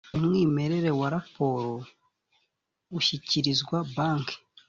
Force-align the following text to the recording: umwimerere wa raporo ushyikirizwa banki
umwimerere 0.17 0.89
wa 0.99 1.07
raporo 1.15 1.71
ushyikirizwa 2.97 3.75
banki 3.95 4.37